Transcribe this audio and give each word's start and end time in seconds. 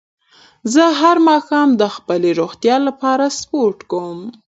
زه 0.73 0.83
هر 1.01 1.17
ماښام 1.29 1.69
د 1.81 1.83
خپلې 1.95 2.29
روغتیا 2.39 2.75
لپاره 2.87 3.25
سپورت 3.39 3.79
کووم 3.91 4.21